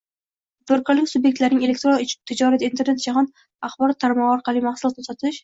tadbirkorlik 0.69 1.09
subyektlarining 1.11 1.65
elektron 1.67 2.07
tijorat, 2.31 2.65
Internet 2.69 3.05
jahon 3.09 3.29
axborot 3.71 4.01
tarmog‘i 4.07 4.29
orqali 4.39 4.67
mahsulotni 4.71 5.09
sotish 5.13 5.39